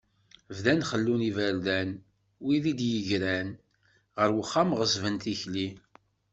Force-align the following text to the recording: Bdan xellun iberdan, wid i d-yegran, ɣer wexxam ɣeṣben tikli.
Bdan 0.55 0.81
xellun 0.89 1.21
iberdan, 1.29 1.89
wid 2.45 2.65
i 2.71 2.73
d-yegran, 2.79 3.49
ɣer 4.17 4.29
wexxam 4.35 4.69
ɣeṣben 4.79 5.15
tikli. 5.23 5.67